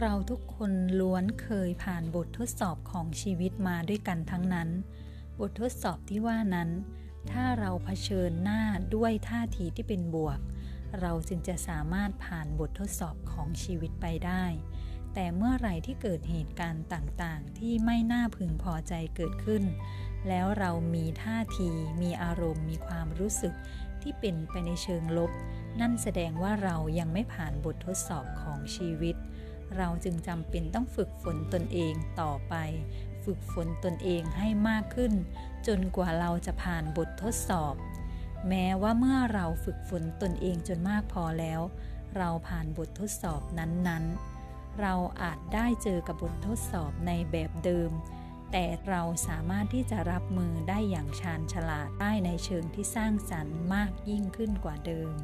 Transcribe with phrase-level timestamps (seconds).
[0.00, 4.68] เราทุกคนล้วนเคยผ่านบททดสอบของชีวิตมาด้วยกันทั้งนั้น
[5.40, 6.70] บททดสอบที่ว่านั้น
[7.30, 8.62] ถ้าเราเผชิญหน้า
[8.94, 10.38] ด้วยท่าทีที่เป็นบวก
[11.00, 14.44] เราจึงจะสามารถผ่านบททดสอบของชีวิตไปได้
[15.14, 19.64] แต่เมื่อไหร่ที่เกิดเหตุการณ์ต่างๆ ที่ไม่น่าพึงพอใจเกิดขึ้น
[20.28, 21.70] แล้วเรามีท่าที
[22.02, 23.54] มีอารมณ์ มีความรู้สึก
[24.04, 25.30] ที่เป็นไปในเชิงลบ
[25.80, 29.16] นั่นแสดงว่าเรายังไม่ผ่านบททดสอบของชีวิต
[29.76, 32.54] เราจึงจำเป็นต้องฝึกฝนตนเองต่อไป
[33.24, 35.12] ฝึกฝนตนเองให้มากขึ้น
[35.66, 37.74] จนกว่าเราจะผ่านบททดสอบ
[38.48, 41.60] แม้ว่าเมื่อเราฝึกฝนตนเองจนมากพอแล้ว
[42.16, 47.90] เราผ่านบททดสอบนั้นๆ เราอาจได้เจอกับบททดสอบในแบบเดิม
[48.52, 55.14] แต่เราสามารถที่จะรับมือได้อย่างชาญฉลาดได้ในเชิงที่สร้างสรรค์มากยิ่งขึ้นกว่าเดิม